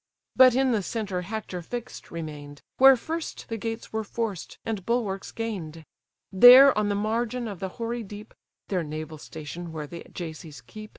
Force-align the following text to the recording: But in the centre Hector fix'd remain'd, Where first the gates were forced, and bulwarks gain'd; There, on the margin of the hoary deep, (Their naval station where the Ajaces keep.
But 0.35 0.55
in 0.55 0.71
the 0.71 0.81
centre 0.81 1.21
Hector 1.21 1.61
fix'd 1.61 2.11
remain'd, 2.11 2.63
Where 2.79 2.97
first 2.97 3.49
the 3.49 3.57
gates 3.57 3.93
were 3.93 4.03
forced, 4.03 4.57
and 4.65 4.83
bulwarks 4.83 5.31
gain'd; 5.31 5.85
There, 6.31 6.75
on 6.75 6.89
the 6.89 6.95
margin 6.95 7.47
of 7.47 7.59
the 7.59 7.69
hoary 7.77 8.01
deep, 8.01 8.33
(Their 8.69 8.83
naval 8.83 9.19
station 9.19 9.71
where 9.71 9.85
the 9.85 10.01
Ajaces 10.05 10.61
keep. 10.65 10.89